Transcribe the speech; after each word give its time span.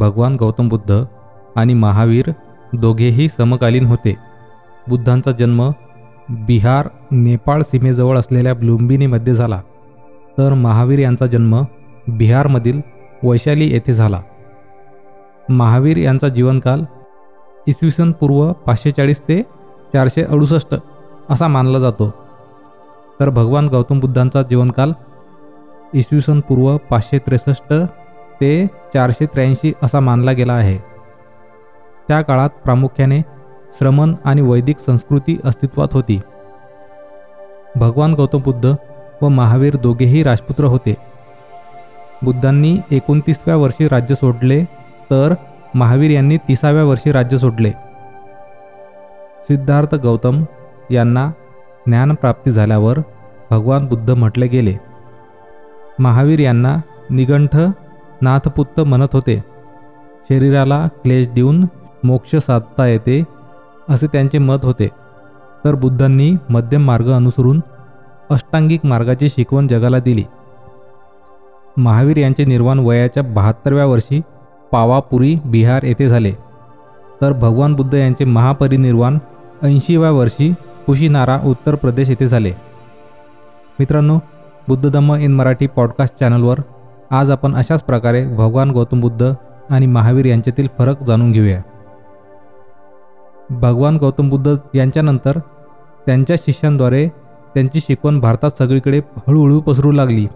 भगवान 0.00 0.36
गौतम 0.36 0.68
बुद्ध 0.68 1.02
आणि 1.56 1.74
महावीर 1.74 2.30
दोघेही 2.72 3.28
समकालीन 3.28 3.86
होते. 3.86 4.16
बुद्धांचा 4.88 5.30
जन्म 5.30 5.70
बिहार 6.46 6.88
नेपाळ 7.10 7.62
सीमेजवळ 7.62 8.18
असलेल्या 8.18 8.54
लुंबिनीमध्ये 8.60 9.34
झाला. 9.34 9.60
तर 10.38 10.54
महावीर 10.54 10.98
यांचा 10.98 11.26
जन्म 11.26 11.60
बिहारमधील 12.08 12.80
वैशाली 13.22 13.70
येथे 13.72 13.92
झाला. 13.92 14.20
महावीर 15.48 15.96
यांचा 15.96 16.28
जीवनकाल 16.28 16.84
इसवी 17.66 17.90
सन 17.90 18.12
पूर्व 18.12 18.52
पाचशे 18.66 18.90
चाळीस 18.90 19.20
ते 19.20 19.42
चारशे 19.92 20.22
अडुसष्ट 20.22 20.74
असा 21.30 21.48
मानला 21.48 21.78
जातो. 21.78 22.10
तर 23.20 23.30
भगवान 23.30 23.68
गौतम 23.68 24.00
बुद्धांचा 24.00 24.42
जीवनकाल 24.42 24.92
इसवी 25.94 26.20
सन 26.20 26.40
पूर्व 26.40 26.76
पाचशे 26.90 27.18
त्रेसष्ट 27.18 27.72
ते 28.40 28.66
चारशे 28.94 29.26
त्र्याऐंशी 29.26 29.72
असा 29.82 30.00
मानला 30.00 30.32
गेला 30.32 30.52
आहे. 30.52 30.78
त्या 32.08 32.20
काळात 32.20 32.50
प्रामुख्याने 32.64 33.20
श्रमण 33.78 34.14
आणि 34.24 34.40
वैदिक 34.40 34.78
संस्कृती 34.78 35.36
अस्तित्वात 35.44 35.88
होती. 35.92 36.20
भगवान 37.76 38.14
गौतम 38.14 38.38
बुद्ध 38.38 38.74
व 39.22 39.28
महावीर 39.28 39.76
दोघेही 39.76 40.22
राजपुत्र 40.22 40.64
होते. 40.64 40.94
बुद्धांनी 42.22 42.78
एकोणतीसव्या 42.90 43.56
वर्षी 43.56 43.88
राज्य 43.88 44.14
सोडले 44.14 44.64
तर 45.10 45.34
महावीर 45.74 46.10
यांनी 46.10 46.36
तिसाव्या 46.36 46.84
वर्षी 46.84 47.12
राज्य 47.12 47.38
सोडले. 47.38 47.70
सिद्धार्थ 49.48 49.94
गौतम 49.94 50.44
यांना 50.90 51.30
ज्ञानप्राप्ती 51.86 52.50
झाल्यावर 52.50 52.98
भगवान 53.50 53.86
बुद्ध 53.86 54.10
म्हटले 54.10 54.46
गेले. 54.46 54.76
महावीर 55.98 56.40
यांना 56.40 56.76
निगंठ 57.10 57.56
नाथपुत्त 58.22 58.80
म्हणत 58.80 59.08
होते. 59.12 59.44
शरीराला 60.28 60.88
क्लेश 61.02 61.28
देऊन 61.28 61.64
मोक्ष 62.04 62.36
साधता 62.36 62.86
येते 62.86 63.24
असे 63.88 64.06
त्यांचे 64.06 64.38
मत 64.38 64.56
होते. 64.62 64.88
तर 65.64 65.74
बुद्धांनी 65.74 66.32
मध्यम 66.48 66.84
मार्ग 66.84 67.12
अनुसरून 67.12 67.60
अष्टांगिक 68.30 68.86
मार्गाची 68.86 69.28
शिकवण 69.28 69.68
जगाला 69.68 69.98
दिली. 69.98 70.24
महावीर 71.76 72.16
यांचे 72.16 72.44
निर्वाण 72.44 72.78
वयाच्या 72.78 73.22
बहात्तरव्या 73.22 73.86
वर्षी 73.86 74.20
पावापुरी 74.72 75.36
बिहार 75.44 75.82
येथे 75.82 76.08
झाले. 76.08 76.32
तर 77.20 77.32
भगवान 77.32 77.74
बुद्ध 77.74 77.94
यांचे 77.94 78.24
महापरिनिर्वाण 78.24 79.18
ऐंशीव्या 79.62 80.10
वर्षी 80.10 80.52
कुशीनारा 80.86 81.40
उत्तर 81.44 81.74
प्रदेश 81.74 82.10
येथे 82.10 82.26
झाले. 82.26 82.52
मित्रांनो 83.78 84.18
बुद्धदम 84.68 85.14
इन 85.14 85.32
मराठी 85.32 85.66
पॉडकास्ट 85.66 86.14
चॅनलवर 86.14 86.58
आज 87.10 87.30
आपण 87.30 87.54
अशाच 87.54 87.82
प्रकारे 87.82 88.24
भगवान 88.26 88.70
गौतम 88.70 89.00
बुद्ध 89.00 89.32
आणि 89.70 89.86
महावीर 89.86 90.26
यांच्यातील 90.26 90.68
फरक 90.78 91.02
जाणून 91.02 91.32
घेऊया. 91.32 91.60
भगवान 93.50 93.96
गौतम 93.96 94.28
बुद्ध 94.28 94.56
यांच्यानंतर 94.74 95.38
त्यांच्या 96.06 96.36
शिष्यांद्वारे 96.36 97.06
त्यांची 97.54 97.80
शिकवण 97.80 98.20
भारतात 98.20 98.50
सगळीकडे 98.50 99.00
हळूहळू 99.26 99.60
पसरू 99.60 99.92
लागली. 99.92 100.26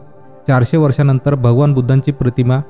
चारशे 0.48 0.76
वर्षानंतर 0.76 1.34
भगवान 1.34 1.74
बुद्धांची 1.74 2.12
प्रतिमा 2.12 2.60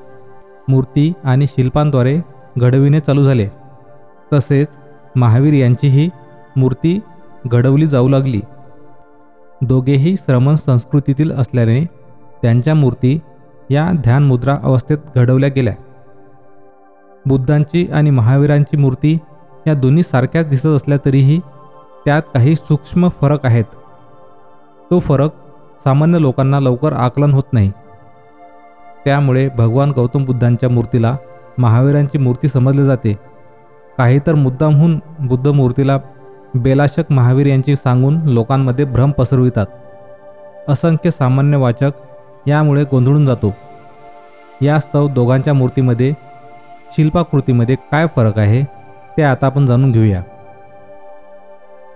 मूर्ती 0.68 1.12
आणि 1.24 1.46
शिल्पांद्वारे 1.46 2.16
घडविणे 2.58 3.00
चालू 3.00 3.24
झाले. 3.24 3.48
तसेच 4.32 4.76
महावीर 5.16 5.52
यांचीही 5.52 6.08
मूर्ती 6.56 6.98
घडवली 7.46 7.86
जाऊ 7.86 8.08
लागली. 8.08 8.40
दोघेही 9.62 10.16
श्रमण 10.16 10.54
संस्कृतीतील 10.54 11.32
असल्याने 11.32 11.84
त्यांच्या 12.42 12.74
मूर्ती 12.74 13.18
या 13.70 13.90
ध्यानमुद्रा 13.92 14.56
अवस्थेत 14.62 14.98
घडवल्या 15.16 15.48
गेल्या. 15.48 15.74
बुद्धांची 17.26 17.86
आणि 17.86 18.10
महावीरांची 18.10 18.76
मूर्ती 18.76 19.18
या 19.66 19.74
दोन्ही 19.74 20.02
सारख्याच 20.02 20.48
दिसत 20.48 20.66
असल्या 20.66 20.98
तरीही 21.04 21.40
त्यात 22.04 22.22
काही 22.22 22.56
सूक्ष्म 22.56 23.08
फरक 23.20 23.46
आहेत. 23.46 23.64
तो 24.90 24.98
फरक 24.98 25.30
सामान्य 25.84 26.18
लोकांना 26.18 26.60
लवकर 26.60 26.92
आकलन 26.92 27.32
होत 27.32 27.52
नाही. 27.52 27.70
त्यामुळे 29.04 29.48
भगवान 29.48 29.90
गौतम 29.90 30.24
बुद्धांच्या 30.24 30.68
मूर्तीला 30.68 31.16
महावीरांची 31.58 32.18
मूर्ती 32.18 32.48
समजले 32.48 32.84
जाते. 32.84 33.18
काही 33.98 34.20
तर 34.26 34.34
मुद्दामहून 34.34 35.00
बुद्ध 35.20 35.48
मूर्तीला 35.48 35.98
बेलाशक 36.54 37.12
महावीर 37.12 37.46
यांची 37.46 37.76
सांगून 37.76 38.20
लोकांमध्ये 38.24 38.84
भ्रम 38.84 39.10
पसरवितात. 39.10 39.66
असंख्य 40.68 41.10
सामान्य 41.10 41.56
वाचक 41.56 41.90
यामुळे 42.46 42.84
गोंधळून 42.84 43.26
जातो. 43.26 43.54
यास्तव 44.62 45.08
दोघांच्या 45.08 45.54
मूर्तीमध्ये 45.54 46.12
शिल्पाकृतीमध्ये 46.92 47.76
काय 47.92 48.06
फरक 48.16 48.38
आहे 48.38 48.62
ते 49.16 49.22
आता 49.22 49.46
आपण 49.46 49.66
जाणून 49.66 49.92
घेऊया. 49.92 50.22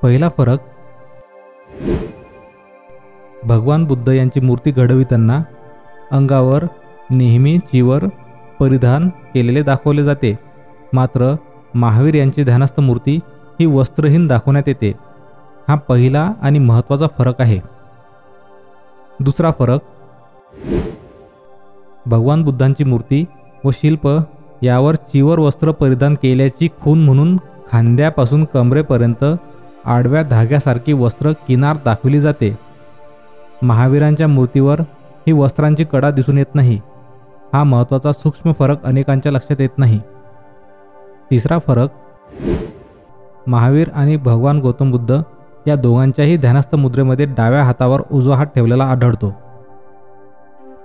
पहिला 0.02 0.28
फरक 0.28 0.58
भगवान 3.44 3.84
बुद्ध 3.84 4.08
यांची 4.08 4.40
मूर्ती 4.40 4.70
घडविताना 4.70 5.42
अंगावर 6.12 6.64
नेहमी 7.10 7.58
चिवर 7.58 8.04
परिधान 8.60 9.08
केलेले 9.08 9.62
दाखवले 9.62 10.02
जाते. 10.02 10.38
मात्र 10.92 11.34
महावीर 11.74 12.14
यांची 12.14 12.44
ध्यानस्थ 12.44 12.80
मूर्ती 12.80 13.18
ही 13.60 13.66
वस्त्रहीन 13.66 14.26
दाखवण्यात 14.26 14.68
येते. 14.68 14.92
हा 15.68 15.74
पहिला 15.74 16.32
आणि 16.42 16.58
महत्त्वाचा 16.58 17.06
फरक 17.18 17.40
आहे. 17.40 17.60
दुसरा 19.20 19.50
फरक 19.58 19.80
भगवान 22.06 22.42
बुद्धांची 22.42 22.84
मूर्ती 22.84 23.24
व 23.64 23.70
शिल्प 23.70 24.08
यावर 24.62 24.94
चिवर 24.94 25.38
वस्त्र 25.38 25.70
परिधान 25.70 26.14
केल्याची 26.14 26.68
खून 26.80 27.04
म्हणून 27.04 27.36
खांद्यापासून 27.72 28.44
कमरेपर्यंत 28.44 29.24
आडव्या 29.84 30.22
धाग्यासारखी 30.22 30.92
वस्त्र 30.92 31.32
किनार 31.48 31.76
दाखविली 31.84 32.20
जाते. 32.20 32.56
महावीरांच्या 33.62 34.28
मूर्तीवर 34.28 34.80
ही 35.26 35.32
वस्त्रांची 35.32 35.84
कडा 35.84 36.10
दिसून 36.10 36.38
येत 36.38 36.54
नाही. 36.54 36.80
हा 37.52 37.64
महत्त्वाचा 37.64 38.12
सूक्ष्म 38.12 38.52
फरक 38.52 38.84
अनेकांच्या 38.84 39.32
लक्षात 39.32 39.60
येत 39.60 39.78
नाही. 39.78 40.00
तिसरा 41.30 41.58
फरक 41.58 41.90
महावीर 43.46 43.88
आणि 43.94 44.16
भगवान 44.16 44.58
गौतम 44.58 44.90
बुद्ध 44.90 45.20
या 45.66 45.74
दोघांच्याही 45.76 46.36
ध्यानस्थ 46.36 46.74
मुद्रेमध्ये 46.74 47.26
डाव्या 47.26 47.62
हातावर 47.64 48.02
उजवा 48.12 48.36
हात 48.36 48.46
ठेवलेला 48.46 48.84
आढळतो. 48.84 49.34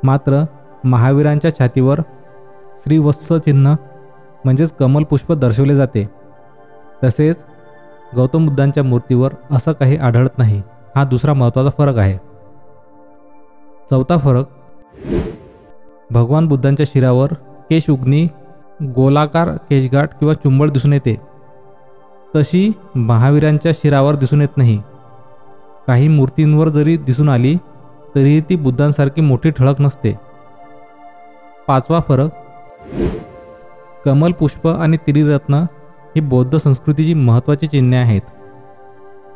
मात्र 0.03 0.44
महावीरांच्या 0.84 1.52
छातीवर 1.56 2.00
श्रीवत्स 2.80 3.34
चिन्ह 3.34 3.75
म्हणजेच 4.46 4.74
कमलपुष्प 4.74 5.31
दर्शवले 5.31 5.75
जाते. 5.75 6.09
तसेच 7.03 7.46
गौतम 8.16 8.46
बुद्धांच्या 8.46 8.84
मूर्तीवर 8.84 9.34
असं 9.52 9.72
काही 9.72 9.97
आढळत 9.97 10.38
नाही. 10.38 10.62
हा 10.96 11.03
दुसरा 11.03 11.34
महत्त्वाचा 11.34 11.69
फरक 11.78 11.97
आहे. 11.97 12.18
चौथा 13.90 14.18
फरक 14.18 14.46
भगवान 16.12 16.47
बुद्धांच्या 16.47 16.86
शिरावर 16.90 17.34
केश 17.69 17.90
उग्नी 17.90 18.28
गोलाकार 18.81 19.50
केशगाठ 19.69 20.19
किंवा 20.19 20.34
चुंबळ 20.34 20.69
दिसून 20.69 20.94
येते. 20.94 21.22
तशी 22.36 22.72
महावीरांच्या 22.96 23.72
शिरावर 23.75 24.16
दिसून 24.16 24.42
येत 24.42 24.58
नाही. 24.58 24.81
काही 25.88 26.08
मूर्तींवर 26.08 26.69
जरी 26.69 26.97
दिसून 26.97 27.30
आली 27.30 27.56
तरीही 28.16 28.41
ती 28.41 28.56
बुद्धांसारखी 28.56 29.22
मोठी 29.22 29.51
ठळक 29.51 29.81
नसते. 29.81 30.16
पाचवा 31.68 32.00
फरक 32.00 32.31
कमल 34.06 34.31
पुष्प 34.31 34.68
आणि 34.68 34.97
त्रिरत्न 34.97 35.53
ही 36.16 36.19
बौद्ध 36.22 36.57
संस्कृतीची 36.57 37.13
महत्त्वाची 37.13 37.68
चिन्हे 37.68 38.00
आहेत. 38.00 38.22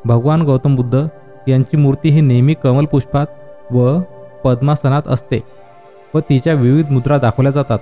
भगवान 0.05 0.41
गौतम 0.41 0.75
बुद्ध 0.75 1.07
यांची 1.47 1.77
मूर्ती 1.77 2.09
ही 2.09 2.21
नेहमी 2.21 2.53
कमलपुष्पात 2.53 3.73
व 3.73 3.99
पद्मासनात 4.43 5.07
असते 5.07 5.39
व 6.15 6.19
तिच्या 6.19 6.53
विविध 6.53 6.91
मुद्रा 6.91 7.17
दाखवल्या 7.17 7.51
जातात. 7.51 7.79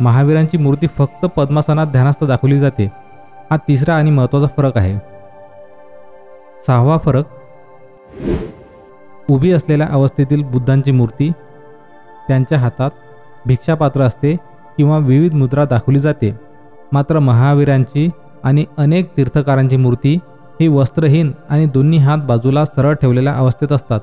महावीरांची 0.00 0.58
मूर्ती 0.58 0.86
फक्त 0.86 1.24
पद्मासनात 1.26 1.86
ध्यानास्थ 1.86 2.24
दाखवली 2.24 2.58
जाते. 2.58 2.90
हा 3.50 3.56
तिसरा 3.68 3.94
आणि 3.94 4.10
महत्त्वाचा 4.10 4.46
फरक 4.56 4.76
आहे. 4.76 4.98
सहावा 6.66 6.98
फरक 6.98 7.24
उभी 9.30 9.52
असलेल्या 9.52 9.86
अवस्थेतील 9.90 10.42
बुद्धांची 10.42 10.92
मूर्ती 10.92 11.30
त्यांच्या 12.28 12.58
हातात 12.58 12.90
भिक्षापात्र 13.46 14.02
असते 14.02 14.34
किंवा 14.76 14.98
विविध 14.98 15.34
मुद्रा 15.34 15.64
दाखवली 15.64 15.98
जाते. 15.98 16.36
मात्र 16.92 17.18
महावीरांची 17.18 18.08
आणि 18.44 18.64
अनेक 18.78 19.16
तीर्थकारांची 19.16 19.76
मूर्ती 19.76 20.14
ही 20.60 20.68
वस्त्रहीन 20.68 21.32
आणि 21.50 21.66
दोन्ही 21.66 21.98
हात 21.98 22.18
बाजूला 22.18 22.64
सरळ 22.64 22.94
ठेवलेल्या 22.94 23.34
अवस्थेत 23.34 23.72
असतात. 23.72 24.00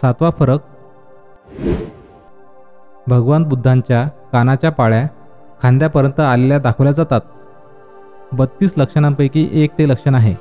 सातवा 0.00 0.30
फरक 0.30 0.60
भगवान 3.06 3.42
बुद्धांच्या 3.42 4.08
कानाच्या 4.32 4.70
पाळ्या 4.70 5.06
खांद्यापर्यंत 5.62 6.20
आलेल्या 6.20 6.58
दाखवल्या 6.58 6.92
जातात. 6.92 7.20
बत्तीस 8.32 8.74
लक्षणांपैकी 8.76 9.48
एक 9.52 9.70
ते 9.78 9.88
लक्षण 9.88 10.14
आहे. 10.14 10.34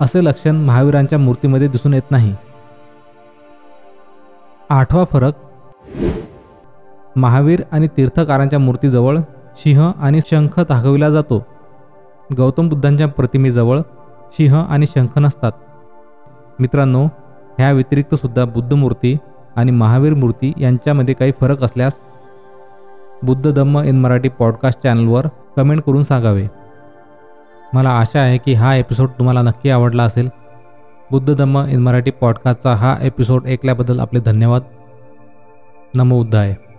असे 0.00 0.24
लक्षण 0.24 0.56
महावीरांच्या 0.56 1.18
मूर्तीमध्ये 1.18 1.68
दिसून 1.68 1.94
येत 1.94 2.10
नाही. 2.10 2.34
आठवा 4.70 5.04
फरक 5.04 5.32
महावीर 7.16 7.62
आणि 7.72 7.88
तीर्थकारांच्या 7.96 8.58
मूर्तीजवळ 8.58 9.18
सिंह 9.56 9.92
आणि 9.96 10.20
शंख 10.26 10.60
दाखविला 10.60 11.10
जातो. 11.10 11.46
गौतम 12.36 12.68
बुद्धांच्या 12.68 13.08
प्रतिमेजवळ 13.08 13.80
सिंह 14.32 14.64
आणि 14.68 14.86
शंख 14.86 15.18
नसतात. 15.18 15.52
मित्रांनो 16.58 17.04
ह्या 17.58 17.72
व्यतिरिक्त 17.72 18.14
सुद्धा 18.14 18.44
बुद्ध 18.44 18.72
मूर्ती 18.72 19.16
आणि 19.56 19.72
महावीर 19.72 20.14
मूर्ती 20.14 20.52
यांच्यामध्ये 20.56 21.14
काही 21.14 21.32
फरक 21.40 21.62
असल्यास 21.62 21.98
बुद्ध 23.22 23.50
धम्म 23.50 23.78
इन 23.78 24.00
मराठी 24.00 24.28
पॉडकास्ट 24.28 24.80
चॅनलवर 24.82 25.26
कमेंट 25.56 25.82
करून 25.82 26.02
सांगावे. 26.02 26.46
मला 27.74 27.90
आशा 27.90 28.20
आहे 28.20 28.38
की 28.38 28.52
हा 28.52 28.74
एपिसोड 28.74 29.08
तुम्हाला 29.08 29.42
नक्की 29.42 29.70
आवडला 29.70 30.02
असेल. 30.02 30.28
बुद्ध 31.10 31.34
धम्म 31.34 31.64
इन 31.66 31.80
मराठी 31.80 32.10
पॉडकास्टचा 32.10 32.74
हा 32.74 32.96
एपिसोड 33.02 33.46
ऐकल्याबद्दल 33.46 34.00
आपले 34.00 34.20
धन्यवाद. 34.20 34.62
नमो 35.94 36.18
आहे 36.34 36.69